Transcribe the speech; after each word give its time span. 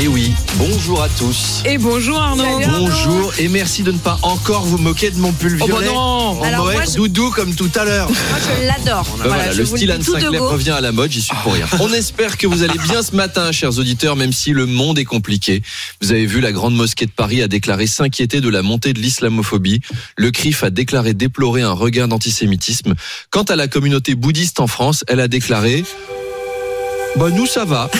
Et 0.00 0.06
oui, 0.06 0.32
bonjour 0.58 1.02
à 1.02 1.08
tous. 1.08 1.62
Et 1.64 1.76
bonjour 1.76 2.18
Arnaud. 2.20 2.44
Bonjour 2.68 3.32
et 3.40 3.48
merci 3.48 3.82
de 3.82 3.90
ne 3.90 3.98
pas 3.98 4.16
encore 4.22 4.62
vous 4.62 4.78
moquer 4.78 5.10
de 5.10 5.16
mon 5.18 5.32
pull 5.32 5.56
Oh 5.60 5.66
bah 5.66 5.72
violet. 5.74 5.86
non. 5.88 5.96
En 6.38 6.42
Alors 6.44 6.66
Moët 6.66 6.74
moi, 6.76 6.84
je- 6.88 6.96
doudou 6.96 7.30
comme 7.32 7.52
tout 7.56 7.70
à 7.74 7.84
l'heure. 7.84 8.08
Moi, 8.08 8.38
je 8.38 8.66
l'adore. 8.66 9.04
Ben 9.18 9.24
voilà, 9.26 9.52
le 9.52 9.64
style 9.66 9.90
Anne 9.90 10.02
Sinclair 10.02 10.40
revient 10.44 10.70
à 10.70 10.80
la 10.80 10.92
mode, 10.92 11.10
j'y 11.10 11.20
suis 11.20 11.34
pour 11.42 11.52
rien. 11.52 11.66
On 11.80 11.92
espère 11.92 12.38
que 12.38 12.46
vous 12.46 12.62
allez 12.62 12.78
bien 12.78 13.02
ce 13.02 13.16
matin, 13.16 13.50
chers 13.50 13.76
auditeurs, 13.78 14.14
même 14.14 14.32
si 14.32 14.52
le 14.52 14.66
monde 14.66 15.00
est 15.00 15.04
compliqué. 15.04 15.62
Vous 16.00 16.12
avez 16.12 16.26
vu, 16.26 16.40
la 16.40 16.52
Grande 16.52 16.76
Mosquée 16.76 17.06
de 17.06 17.10
Paris 17.10 17.42
a 17.42 17.48
déclaré 17.48 17.88
s'inquiéter 17.88 18.40
de 18.40 18.48
la 18.48 18.62
montée 18.62 18.92
de 18.92 19.00
l'islamophobie. 19.00 19.80
Le 20.16 20.30
CRIF 20.30 20.62
a 20.62 20.70
déclaré 20.70 21.12
déplorer 21.12 21.62
un 21.62 21.72
regain 21.72 22.06
d'antisémitisme. 22.06 22.94
Quant 23.30 23.42
à 23.42 23.56
la 23.56 23.66
communauté 23.66 24.14
bouddhiste 24.14 24.60
en 24.60 24.68
France, 24.68 25.04
elle 25.08 25.18
a 25.18 25.26
déclaré... 25.26 25.82
Bah 27.16 27.30
nous 27.30 27.46
ça 27.46 27.64
va. 27.64 27.90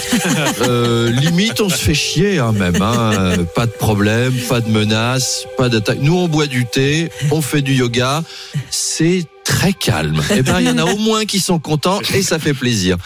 Euh, 0.61 1.11
limite 1.11 1.61
on 1.61 1.69
se 1.69 1.77
fait 1.77 1.95
chier 1.95 2.39
hein, 2.39 2.53
même. 2.53 2.81
Hein. 2.83 3.37
Pas 3.55 3.67
de 3.67 3.73
problème, 3.73 4.35
pas 4.49 4.61
de 4.61 4.69
menaces, 4.69 5.47
pas 5.57 5.69
d'attaque. 5.69 5.99
Nous 6.01 6.15
on 6.15 6.29
boit 6.29 6.47
du 6.47 6.67
thé, 6.67 7.11
on 7.31 7.41
fait 7.41 7.63
du 7.63 7.75
yoga. 7.75 8.23
C'est 8.71 9.25
très 9.45 9.73
calme. 9.73 10.21
Eh 10.31 10.43
ben 10.43 10.61
il 10.61 10.67
y 10.67 10.71
en 10.71 10.79
a 10.79 10.85
au 10.85 10.99
moins 10.99 11.25
qui 11.25 11.41
sont 11.41 11.59
contents 11.59 12.01
et 12.15 12.23
ça 12.23 12.39
fait 12.39 12.55
plaisir. 12.55 12.97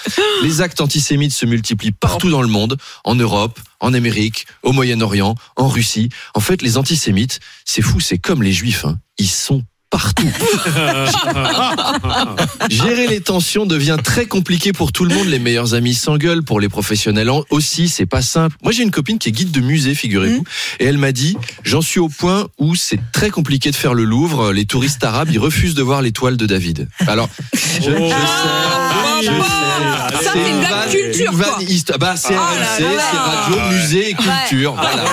Les 0.42 0.60
actes 0.60 0.80
antisémites 0.80 1.32
se 1.32 1.46
multiplient 1.46 1.92
partout 1.92 2.30
dans 2.30 2.42
le 2.42 2.48
monde, 2.48 2.76
en 3.04 3.14
Europe, 3.14 3.60
en 3.80 3.94
Amérique, 3.94 4.46
au 4.62 4.72
Moyen-Orient, 4.72 5.34
en 5.56 5.68
Russie. 5.68 6.08
En 6.34 6.40
fait 6.40 6.62
les 6.62 6.78
antisémites, 6.78 7.40
c'est 7.64 7.82
fou, 7.82 8.00
c'est 8.00 8.18
comme 8.18 8.42
les 8.42 8.52
juifs. 8.52 8.84
Hein. 8.84 8.98
Ils 9.18 9.28
sont 9.28 9.62
partout. 9.92 10.26
Gérer 12.70 13.06
les 13.06 13.20
tensions 13.20 13.66
devient 13.66 13.98
très 14.02 14.26
compliqué 14.26 14.72
pour 14.72 14.90
tout 14.90 15.04
le 15.04 15.14
monde. 15.14 15.28
Les 15.28 15.38
meilleurs 15.38 15.74
amis 15.74 15.94
s'engueulent, 15.94 16.42
pour 16.42 16.58
les 16.58 16.68
professionnels 16.68 17.30
aussi, 17.50 17.88
c'est 17.88 18.06
pas 18.06 18.22
simple. 18.22 18.56
Moi, 18.62 18.72
j'ai 18.72 18.82
une 18.82 18.90
copine 18.90 19.18
qui 19.18 19.28
est 19.28 19.32
guide 19.32 19.52
de 19.52 19.60
musée, 19.60 19.94
figurez-vous, 19.94 20.44
et 20.80 20.86
elle 20.86 20.98
m'a 20.98 21.12
dit, 21.12 21.36
j'en 21.62 21.82
suis 21.82 22.00
au 22.00 22.08
point 22.08 22.48
où 22.58 22.74
c'est 22.74 22.98
très 23.12 23.30
compliqué 23.30 23.70
de 23.70 23.76
faire 23.76 23.94
le 23.94 24.04
Louvre. 24.04 24.52
Les 24.52 24.64
touristes 24.64 25.04
arabes, 25.04 25.28
ils 25.30 25.38
refusent 25.38 25.74
de 25.74 25.82
voir 25.82 26.02
les 26.02 26.12
toiles 26.12 26.36
de 26.36 26.46
David. 26.46 26.88
Alors, 27.06 27.28
je, 27.52 27.80
je 27.80 27.90
sais. 27.90 29.01
Ça, 29.24 30.32
c'est 30.32 30.50
une 30.50 30.58
blague 30.60 30.90
culture, 30.90 31.32
quoi. 31.32 31.58
Bah, 31.98 32.14
c'est 32.16 32.34
Oh 32.34 32.40
RMC, 32.40 32.78
c'est 32.78 33.16
radio, 33.16 33.56
musée 33.72 34.10
et 34.10 34.14
culture. 34.14 34.74
Voilà. 34.74 35.04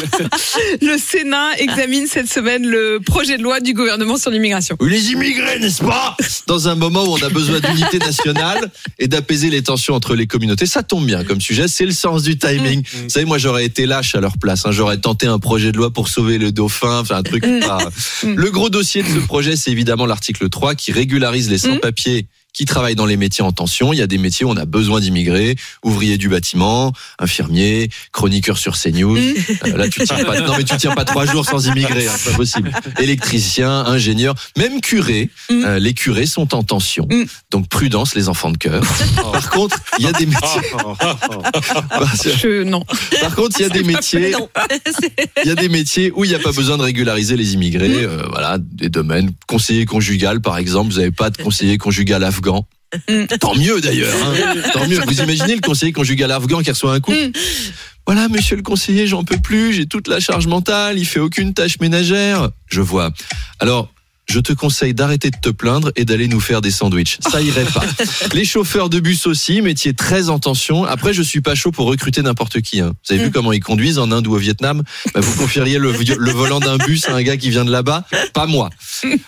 Le 0.82 0.96
Sénat 0.98 1.58
examine 1.58 2.06
cette 2.06 2.32
semaine 2.32 2.66
le 2.66 3.00
projet 3.04 3.36
de 3.36 3.42
loi 3.42 3.60
du 3.60 3.74
gouvernement 3.74 4.16
sur 4.16 4.30
l'immigration. 4.30 4.76
Les 4.80 5.12
immigrés, 5.12 5.58
n'est-ce 5.58 5.82
pas? 5.82 6.16
Dans 6.46 6.68
un 6.68 6.74
moment 6.74 7.04
où 7.04 7.14
on 7.14 7.22
a 7.22 7.28
besoin 7.28 7.60
d'unité 7.60 7.98
nationale 7.98 8.70
et 8.98 9.08
d'apaiser 9.08 9.50
les 9.50 9.62
tensions 9.62 9.94
entre 9.94 10.14
les 10.14 10.26
communautés, 10.26 10.66
ça 10.66 10.82
tombe 10.82 11.04
bien 11.04 11.24
comme 11.24 11.40
sujet, 11.40 11.68
c'est 11.68 11.84
le 11.84 11.92
sens 11.92 12.22
du 12.22 12.38
timing. 12.38 12.82
Vous 13.02 13.08
savez, 13.08 13.26
moi 13.26 13.38
j'aurais 13.38 13.64
été 13.64 13.86
lâche 13.86 14.14
à 14.14 14.20
leur 14.20 14.38
place, 14.38 14.64
hein. 14.66 14.72
j'aurais 14.72 14.98
tenté 14.98 15.26
un 15.26 15.38
projet 15.38 15.72
de 15.72 15.76
loi 15.76 15.90
pour 15.90 16.08
sauver 16.08 16.38
le 16.38 16.52
dauphin, 16.52 17.00
enfin 17.00 17.16
un 17.16 17.22
truc 17.22 17.44
pas... 17.60 17.78
Le 18.24 18.50
gros 18.50 18.70
dossier 18.70 19.02
de 19.02 19.08
ce 19.08 19.18
projet, 19.26 19.56
c'est 19.56 19.70
évidemment 19.70 20.06
l'article 20.06 20.48
3 20.48 20.74
qui 20.74 20.92
régularise 20.92 21.50
les 21.50 21.58
sans-papiers 21.58 22.26
qui 22.52 22.64
travaillent 22.64 22.94
dans 22.94 23.06
les 23.06 23.16
métiers 23.16 23.44
en 23.44 23.52
tension. 23.52 23.92
Il 23.92 23.98
y 23.98 24.02
a 24.02 24.06
des 24.06 24.18
métiers 24.18 24.44
où 24.46 24.50
on 24.50 24.56
a 24.56 24.64
besoin 24.64 25.00
d'immigrés, 25.00 25.56
ouvrier 25.84 26.18
du 26.18 26.28
bâtiment, 26.28 26.92
infirmier, 27.18 27.90
chroniqueur 28.12 28.58
sur 28.58 28.76
CNews. 28.76 29.16
Euh, 29.16 29.76
là, 29.76 29.88
tu 29.88 30.02
tiens 30.04 30.24
pas, 30.24 30.40
non 30.40 30.54
mais 30.56 30.64
tu 30.64 30.76
tiens 30.76 30.94
pas 30.94 31.04
trois 31.04 31.26
jours 31.26 31.44
sans 31.44 31.66
immigrés, 31.66 32.06
hein, 32.06 32.12
c'est 32.16 32.30
pas 32.30 32.36
possible. 32.36 32.72
Électricien, 32.98 33.70
ingénieur, 33.70 34.34
même 34.56 34.80
curé. 34.80 35.30
Mm. 35.50 35.64
Euh, 35.64 35.78
les 35.78 35.94
curés 35.94 36.26
sont 36.26 36.54
en 36.54 36.62
tension. 36.62 37.06
Mm. 37.10 37.24
Donc 37.50 37.68
prudence, 37.68 38.14
les 38.14 38.28
enfants 38.28 38.50
de 38.50 38.58
cœur. 38.58 38.82
Par 39.32 39.50
contre, 39.50 39.78
il 39.98 40.04
y 40.04 40.08
a 40.08 40.12
des 40.12 40.26
métiers. 40.26 40.60
Bah, 41.90 42.06
Je, 42.24 42.62
non. 42.64 42.84
Par 43.20 43.34
contre, 43.34 43.56
il 43.58 43.62
y 43.62 43.66
a 43.66 43.68
des 43.68 43.82
métiers. 43.82 44.34
Il 45.44 45.48
y 45.48 45.50
a 45.50 45.54
des 45.54 45.68
métiers 45.68 46.12
où 46.14 46.24
il 46.24 46.28
n'y 46.28 46.36
a 46.36 46.38
pas 46.38 46.52
besoin 46.52 46.76
de 46.78 46.82
régulariser 46.82 47.36
les 47.36 47.54
immigrés. 47.54 48.04
Euh, 48.04 48.24
voilà, 48.30 48.58
des 48.58 48.88
domaines 48.88 49.30
conseiller 49.46 49.84
conjugal, 49.84 50.40
par 50.40 50.58
exemple. 50.58 50.92
Vous 50.92 50.98
n'avez 50.98 51.10
pas 51.10 51.30
de 51.30 51.42
conseiller 51.42 51.78
conjugal 51.78 52.24
afghan. 52.40 52.66
Tant 53.38 53.54
mieux 53.54 53.80
d'ailleurs. 53.80 54.14
hein. 54.24 54.54
Tant 54.72 54.86
mieux. 54.88 54.98
Vous 55.06 55.20
imaginez 55.22 55.54
le 55.54 55.60
conseiller 55.60 55.92
conjugal 55.92 56.30
afghan 56.32 56.60
qui 56.62 56.70
reçoit 56.70 56.92
un 56.94 57.00
coup. 57.00 57.12
Voilà, 58.06 58.28
monsieur 58.28 58.56
le 58.56 58.62
conseiller, 58.62 59.06
j'en 59.06 59.22
peux 59.24 59.38
plus. 59.38 59.72
J'ai 59.72 59.86
toute 59.86 60.08
la 60.08 60.18
charge 60.20 60.46
mentale. 60.46 60.98
Il 60.98 61.06
fait 61.06 61.20
aucune 61.20 61.54
tâche 61.54 61.78
ménagère. 61.80 62.50
Je 62.66 62.80
vois. 62.80 63.10
Alors. 63.60 63.92
Je 64.30 64.38
te 64.38 64.52
conseille 64.52 64.94
d'arrêter 64.94 65.30
de 65.30 65.36
te 65.36 65.48
plaindre 65.48 65.90
et 65.96 66.04
d'aller 66.04 66.28
nous 66.28 66.38
faire 66.38 66.60
des 66.60 66.70
sandwichs. 66.70 67.18
Ça 67.32 67.40
irait 67.42 67.64
pas. 67.64 67.84
Les 68.32 68.44
chauffeurs 68.44 68.88
de 68.88 69.00
bus 69.00 69.26
aussi, 69.26 69.60
métier 69.60 69.92
très 69.92 70.28
en 70.28 70.38
tension. 70.38 70.84
Après, 70.84 71.12
je 71.12 71.20
suis 71.20 71.40
pas 71.40 71.56
chaud 71.56 71.72
pour 71.72 71.86
recruter 71.88 72.22
n'importe 72.22 72.60
qui. 72.60 72.80
hein. 72.80 72.92
Vous 73.08 73.14
avez 73.14 73.24
vu 73.24 73.30
comment 73.32 73.52
ils 73.52 73.58
conduisent 73.60 73.98
en 73.98 74.12
Inde 74.12 74.28
ou 74.28 74.34
au 74.34 74.38
Vietnam? 74.38 74.84
Bah, 75.14 75.20
Vous 75.20 75.36
confieriez 75.36 75.78
le, 75.78 75.90
volant 76.30 76.60
d'un 76.60 76.76
bus 76.76 77.08
à 77.08 77.14
un 77.14 77.22
gars 77.22 77.36
qui 77.36 77.50
vient 77.50 77.64
de 77.64 77.72
là-bas? 77.72 78.04
Pas 78.32 78.46
moi. 78.46 78.70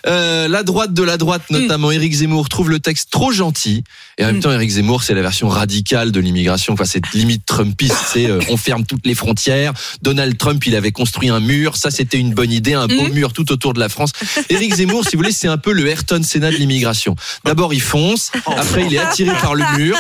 Euh, 0.07 0.47
la 0.47 0.63
droite 0.63 0.95
de 0.95 1.03
la 1.03 1.17
droite, 1.17 1.43
notamment 1.51 1.91
Éric 1.91 2.13
Zemmour, 2.15 2.49
trouve 2.49 2.71
le 2.71 2.79
texte 2.79 3.11
trop 3.11 3.33
gentil. 3.33 3.83
Et 4.19 4.25
en 4.25 4.29
même 4.29 4.41
temps, 4.41 4.53
Éric 4.53 4.71
Zemmour, 4.71 5.03
c'est 5.03 5.15
la 5.15 5.23
version 5.23 5.49
radicale 5.49 6.13
de 6.13 6.21
l'immigration. 6.21 6.75
Enfin, 6.75 6.85
c'est 6.85 7.03
limite 7.13 7.45
Trumpiste. 7.45 7.97
C'est 8.13 8.31
euh, 8.31 8.39
on 8.51 8.57
ferme 8.57 8.85
toutes 8.87 9.05
les 9.07 9.17
frontières. 9.17 9.73
Donald 10.03 10.39
Trump, 10.39 10.65
il 10.65 10.77
avait 10.77 10.93
construit 10.93 11.29
un 11.29 11.41
mur. 11.41 11.77
Ça, 11.77 11.91
c'était 11.91 12.19
une 12.19 12.35
bonne 12.35 12.53
idée, 12.53 12.75
un 12.75 12.87
beau 12.87 13.09
mur 13.09 13.33
tout 13.33 13.51
autour 13.51 13.75
de 13.75 13.81
la 13.81 13.89
France. 13.89 14.13
Éric 14.49 14.75
Zemmour, 14.77 14.92
si 15.03 15.17
vous 15.17 15.19
voulez, 15.19 15.33
c'est 15.33 15.49
un 15.49 15.59
peu 15.59 15.73
le 15.73 15.87
Ayrton 15.87 16.23
Senna 16.23 16.51
de 16.51 16.57
l'immigration. 16.57 17.17
D'abord, 17.45 17.73
il 17.73 17.81
fonce. 17.81 18.31
Après, 18.47 18.85
il 18.85 18.95
est 18.95 18.99
attiré 18.99 19.33
par 19.41 19.55
le 19.55 19.65
mur. 19.79 19.97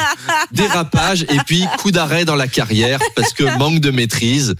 Dérapage. 0.52 1.22
Et 1.22 1.38
puis, 1.46 1.64
coup 1.78 1.90
d'arrêt 1.90 2.24
dans 2.24 2.36
la 2.36 2.48
carrière 2.48 2.98
parce 3.16 3.32
que 3.32 3.44
manque 3.58 3.80
de 3.80 3.90
maîtrise. 3.90 4.54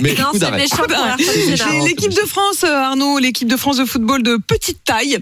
Mais 0.00 0.14
Non, 0.14 0.24
coup 0.26 0.30
c'est 0.34 0.38
d'arrêt. 0.38 0.64
L'équipe 1.84 2.14
de 2.14 2.26
France, 2.26 2.64
euh, 2.64 2.72
Arnaud, 2.74 3.18
l'équipe 3.18 3.48
de 3.48 3.56
France 3.56 3.76
de 3.78 3.84
football 3.84 4.22
de 4.22 4.36
petite 4.36 4.84
taille 4.84 5.18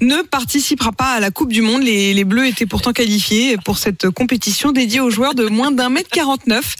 ne 0.00 0.22
participera 0.22 0.92
pas 0.92 1.12
à 1.12 1.20
la 1.20 1.30
Coupe 1.30 1.52
du 1.52 1.62
Monde. 1.62 1.82
Les, 1.82 2.14
les 2.14 2.24
Bleus 2.24 2.46
étaient 2.46 2.66
pourtant 2.66 2.92
qualifiés 2.92 3.56
pour 3.64 3.78
cette 3.78 4.08
compétition 4.10 4.72
dédiée 4.72 5.00
aux 5.00 5.10
joueurs 5.10 5.34
de 5.34 5.46
moins 5.46 5.70
d'un 5.72 5.88
mètre 5.90 6.10
49, 6.10 6.74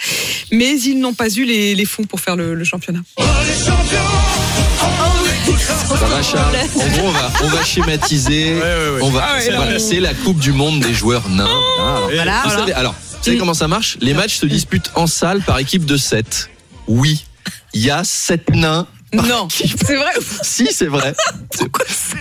mais 0.52 0.78
ils 0.80 0.98
n'ont 1.00 1.14
pas 1.14 1.28
eu 1.28 1.44
les, 1.44 1.74
les 1.74 1.84
fonds 1.84 2.04
pour 2.04 2.20
faire 2.20 2.36
le, 2.36 2.54
le 2.54 2.64
championnat. 2.64 3.00
Ça 3.18 3.24
va, 5.96 5.99
Charles 6.22 6.56
En 6.76 6.88
gros, 6.98 7.08
on 7.08 7.10
va, 7.12 7.30
on 7.44 7.48
va 7.48 7.64
schématiser. 7.64 8.56
On 9.00 9.10
va, 9.10 9.24
Ah 9.30 9.34
ouais, 9.34 9.40
c'est- 9.42 9.54
voilà, 9.56 9.78
la 10.00 10.14
Coupe 10.14 10.38
du 10.38 10.52
Monde 10.52 10.80
des 10.80 10.92
joueurs 10.94 11.28
nains. 11.28 11.46
Ah, 11.48 11.82
alors, 11.82 12.10
Voilà. 12.12 12.42
vous 12.44 12.50
savez, 12.50 12.72
alors, 12.72 12.92
vous 12.94 13.24
savez 13.24 13.38
comment 13.38 13.54
ça 13.54 13.68
marche? 13.68 13.96
Les 14.00 14.14
matchs 14.14 14.36
se 14.38 14.46
disputent 14.46 14.90
en 14.94 15.06
salle 15.06 15.40
par 15.42 15.58
équipe 15.58 15.84
de 15.86 15.96
7. 15.96 16.50
Oui, 16.88 17.24
il 17.72 17.80
y 17.82 17.90
a 17.90 18.02
7 18.04 18.50
nains. 18.54 18.86
Non, 19.12 19.48
c'est 19.50 19.96
vrai. 19.96 20.12
Si, 20.42 20.68
c'est 20.72 20.86
vrai. 20.86 21.14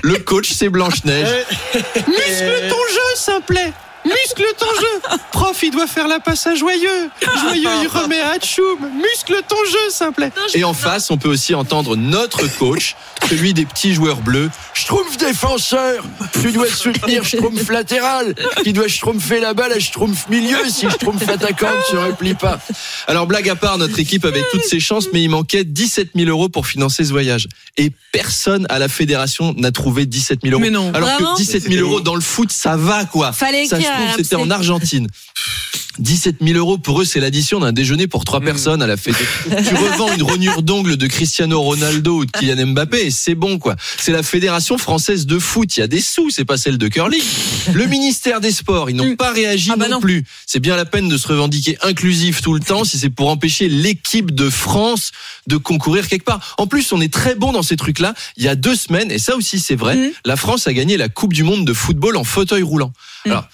Le 0.02 0.16
coach, 0.18 0.50
c'est 0.54 0.70
Blanche-Neige. 0.70 1.28
Muscle 1.96 2.68
ton 2.70 2.94
jeu, 2.94 3.16
simplet 3.16 3.72
Muscle 4.06 4.46
ton 4.58 4.66
jeu. 4.66 5.18
Prof, 5.32 5.64
il 5.64 5.72
doit 5.72 5.88
faire 5.88 6.08
la 6.08 6.20
passe 6.20 6.48
à 6.48 6.56
Joyeux. 6.56 7.10
Joyeux, 7.42 7.70
il 7.82 7.88
remet 7.88 8.20
à 8.20 8.32
Hatchoum 8.32 8.80
Muscle 8.96 9.42
ton 9.48 9.64
jeu, 9.66 9.90
simplet 9.90 10.32
Et 10.54 10.64
en 10.64 10.74
face, 10.74 11.12
on 11.12 11.18
peut 11.18 11.30
aussi 11.30 11.54
entendre 11.54 11.96
notre 11.96 12.48
coach, 12.58 12.96
celui 13.30 13.54
des 13.54 13.66
petits 13.66 13.94
joueurs 13.94 14.22
bleus. 14.22 14.50
Schtroumpf 14.80 15.18
défenseur 15.18 16.06
Tu 16.42 16.54
dois 16.54 16.70
soutenir 16.70 17.26
Schtroumpf 17.26 17.70
latéral 17.70 18.34
Qui 18.64 18.72
doit 18.72 18.88
schtroumpfer 18.88 19.42
la 19.42 19.54
balle 19.54 19.74
à 19.74 19.80
Schtroumpf 19.80 20.30
milieu 20.30 20.58
si 20.70 20.90
Schtroumpf 20.90 21.28
attaquant 21.28 21.68
ne 21.68 21.82
se 21.92 21.98
replie 21.98 22.34
pas. 22.34 22.62
Alors, 23.06 23.28
blague 23.28 23.50
à 23.50 23.58
part, 23.58 23.78
notre 23.78 24.00
équipe 24.00 24.24
avait 24.24 24.44
toutes 24.52 24.64
ses 24.64 24.80
chances, 24.80 25.10
mais 25.12 25.22
il 25.22 25.28
manquait 25.28 25.66
17 25.66 26.12
000 26.16 26.30
euros 26.30 26.48
pour 26.48 26.66
financer 26.66 27.04
ce 27.04 27.12
voyage. 27.12 27.50
Et 27.76 27.92
personne 28.14 28.66
à 28.70 28.80
la 28.80 28.88
fédération 28.88 29.54
n'a 29.58 29.74
trouvé 29.74 30.06
17 30.06 30.40
000 30.44 30.54
euros. 30.54 30.62
Mais 30.62 30.70
non. 30.70 30.94
Alors 30.94 31.10
Vraiment 31.10 31.34
que 31.34 31.40
17 31.40 31.64
000 31.64 31.86
euros 31.86 32.00
dans 32.00 32.16
le 32.16 32.22
foot, 32.22 32.50
ça 32.50 32.78
va 32.78 33.04
quoi. 33.04 33.34
Fallait 33.34 33.66
ça 33.66 33.82
se 33.82 33.84
trouve, 33.84 34.16
c'était 34.16 34.38
en 34.38 34.50
Argentine. 34.50 35.08
17 36.00 36.38
000 36.42 36.58
euros 36.58 36.78
pour 36.78 37.02
eux, 37.02 37.06
c'est 37.06 37.20
l'addition 37.20 37.60
d'un 37.60 37.72
déjeuner 37.72 38.08
pour 38.08 38.24
trois 38.26 38.40
personnes 38.42 38.82
à 38.82 38.88
la 38.88 38.98
fête. 38.98 39.16
tu 39.46 39.76
revends 39.76 40.14
une 40.14 40.24
rognure 40.24 40.62
d'ongle 40.64 40.98
de 40.98 41.08
Cristiano 41.08 41.60
Ronaldo 41.62 42.20
ou 42.20 42.26
de 42.26 42.32
Kylian 42.32 42.68
Mbappé 42.68 43.06
et 43.08 43.12
c'est 43.12 43.36
bon 43.36 43.60
quoi. 43.60 43.76
C'est 43.98 44.12
la 44.12 44.24
fédération 44.24 44.78
française 44.78 45.26
de 45.26 45.38
foot. 45.40 45.76
Il 45.78 45.82
y 45.82 45.84
a 45.84 45.88
des 45.88 46.02
sous, 46.02 46.30
c'est 46.30 46.46
pas 46.46 46.58
celle 46.58 46.78
de 46.78 46.88
curling. 46.88 47.22
Le 47.74 47.86
ministère 47.86 48.40
des 48.42 48.52
Sports, 48.52 48.90
ils 48.90 48.96
n'ont 48.96 49.16
pas 49.16 49.32
réagi 49.32 49.70
Ah 49.74 49.76
bah 49.78 49.86
non, 49.88 49.96
non. 49.96 50.02
plus. 50.02 50.24
C'est 50.46 50.60
bien 50.60 50.76
la 50.76 50.86
peine 50.86 51.10
de 51.10 51.18
se 51.18 51.28
revendiquer 51.28 51.78
inclusif 51.82 52.42
tout 52.42 52.54
le 52.54 52.60
temps 52.62 52.84
si 52.84 52.98
c'est 52.98 53.10
pour 53.10 53.30
empêcher 53.30 53.68
l'équipe 53.70 54.32
de 54.34 54.50
France 54.50 55.12
de 55.48 55.58
concourir 55.58 56.08
quelque 56.08 56.26
part. 56.26 56.56
En 56.58 56.68
plus, 56.68 56.92
on 56.94 57.02
est 57.02 57.12
très 57.14 57.36
bon 57.36 57.52
dans 57.52 57.64
ces 57.64 57.76
trucs-là. 57.76 58.14
Il 58.38 58.44
y 58.44 58.48
a 58.48 58.56
deux 58.56 58.76
semaines, 58.76 59.12
et 59.12 59.20
ça 59.20 59.36
aussi 59.36 59.60
c'est 59.60 59.76
vrai, 59.76 59.96
Mhm. 59.96 60.12
la 60.26 60.36
France 60.36 60.68
a 60.68 60.74
gagné 60.74 60.96
la 60.98 61.10
Coupe 61.10 61.34
du 61.34 61.44
Monde 61.44 61.66
de 61.66 61.74
football 61.74 62.16
en 62.18 62.24
fauteuil 62.24 62.64
roulant. 62.64 62.94
Alors, 63.26 63.48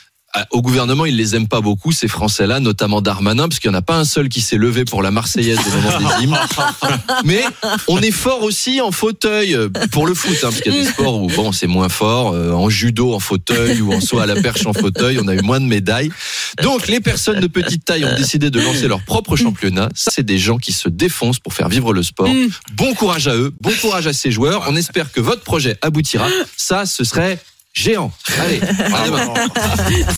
au 0.52 0.62
gouvernement, 0.62 1.06
ils 1.06 1.16
les 1.16 1.36
aiment 1.36 1.48
pas 1.48 1.62
beaucoup, 1.62 1.92
ces 1.92 2.08
Français-là, 2.08 2.60
notamment 2.60 3.02
Darmanin, 3.02 3.48
parce 3.48 3.60
qu'il 3.60 3.70
n'y 3.70 3.76
en 3.76 3.80
a 3.80 3.82
pas 3.82 3.98
un 3.98 4.06
seul 4.06 4.30
qui 4.30 4.42
s'est 4.42 4.58
levé 4.58 4.86
pour 4.86 5.02
la 5.02 5.12
Marseillaise 5.12 5.60
au 5.60 5.76
moment 5.76 5.98
des 6.00 6.24
hymnes. 6.24 6.38
Mais 7.24 7.44
on 7.88 8.02
est 8.02 8.12
fort 8.12 8.44
aussi 8.44 8.82
en 8.82 8.92
fauteuil 8.92 9.58
pour 9.92 10.08
le 10.08 10.14
foot, 10.14 10.36
hein, 10.36 10.50
parce 10.50 10.62
qu'il 10.62 10.74
y 10.74 10.80
a 10.80 10.84
des 10.84 10.90
sports 10.90 11.22
où 11.22 11.28
bon, 11.28 11.52
c'est 11.52 11.68
moins 11.68 11.90
fort. 11.90 12.34
euh, 12.34 12.52
en 12.52 12.70
judo 12.70 13.14
en 13.14 13.20
fauteuil 13.20 13.82
ou 13.82 13.94
en 13.94 14.02
saut 14.02 14.20
à 14.20 14.26
la 14.26 14.36
perche 14.42 14.66
en 14.66 14.74
fauteuil, 14.74 15.20
on 15.22 15.28
a 15.28 15.36
eu 15.36 15.42
moins 15.42 15.60
de 15.60 15.66
médailles. 15.66 16.12
Donc, 16.62 16.88
les 16.88 17.00
personnes 17.00 17.40
de 17.40 17.48
petite 17.48 17.86
taille 17.86 18.06
ont 18.06 18.16
décidé 18.16 18.50
de 18.50 18.60
lancer 18.60 18.88
leur 18.88 19.02
propre 19.02 19.36
championnat. 19.36 19.90
Ça, 19.96 20.12
c'est 20.14 20.26
des 20.26 20.38
gens 20.38 20.58
qui 20.58 20.72
se 20.72 20.90
défoncent 20.90 21.40
pour 21.40 21.54
faire 21.54 21.70
vivre 21.70 21.94
le 21.94 22.04
sport. 22.04 22.28
Mm. 22.28 22.48
Bon 22.74 22.94
courage 22.94 23.28
à 23.28 23.36
eux, 23.36 23.54
bon 23.62 23.72
courage 23.82 24.08
à 24.08 24.14
ces 24.14 24.32
joueurs. 24.32 24.66
On 24.68 24.76
espère 24.76 25.12
que 25.12 25.22
votre 25.22 25.44
projet 25.44 25.78
aboutira. 25.82 26.28
Ça, 26.58 26.86
ce 26.86 27.04
serait 27.04 27.40
géant. 27.74 28.12
Allez, 28.40 28.62
à 28.62 29.06
demain. 29.06 29.34